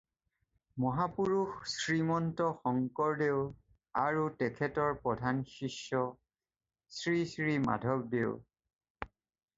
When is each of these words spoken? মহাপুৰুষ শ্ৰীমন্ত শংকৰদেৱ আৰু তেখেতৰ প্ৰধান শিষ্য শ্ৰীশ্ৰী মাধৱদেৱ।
মহাপুৰুষ 0.85 1.67
শ্ৰীমন্ত 1.73 2.47
শংকৰদেৱ 2.63 3.37
আৰু 4.05 4.25
তেখেতৰ 4.41 4.97
প্ৰধান 5.05 5.45
শিষ্য 5.53 6.03
শ্ৰীশ্ৰী 7.01 7.59
মাধৱদেৱ। 7.71 8.37